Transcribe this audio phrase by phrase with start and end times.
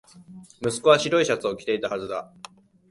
[0.63, 2.33] 息子は白いシャツを着ていたはずだ